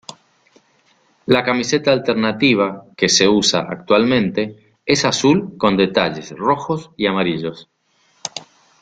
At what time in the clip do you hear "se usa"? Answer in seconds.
3.07-3.67